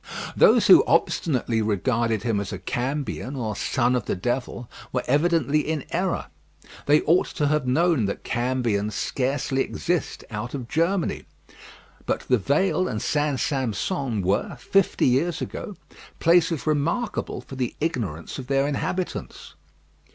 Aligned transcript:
Those 0.35 0.65
who 0.65 0.83
obstinately 0.87 1.61
regarded 1.61 2.23
him 2.23 2.39
as 2.39 2.51
a 2.51 2.57
cambion, 2.57 3.35
or 3.37 3.55
son 3.55 3.95
of 3.95 4.05
the 4.05 4.15
devil, 4.15 4.67
were 4.91 5.03
evidently 5.05 5.59
in 5.59 5.83
error. 5.91 6.25
They 6.87 7.01
ought 7.03 7.27
to 7.35 7.49
have 7.49 7.67
known 7.67 8.05
that 8.05 8.23
cambions 8.23 8.95
scarcely 8.95 9.61
exist 9.61 10.23
out 10.31 10.55
of 10.55 10.67
Germany. 10.67 11.25
But 12.07 12.21
The 12.21 12.39
Vale 12.39 12.87
and 12.87 12.99
St. 12.99 13.39
Sampson 13.39 14.23
were, 14.23 14.55
fifty 14.59 15.05
years 15.05 15.39
ago, 15.39 15.75
places 16.19 16.65
remarkable 16.65 17.39
for 17.41 17.55
the 17.55 17.75
ignorance 17.79 18.39
of 18.39 18.47
their 18.47 18.67
inhabitants. 18.67 19.53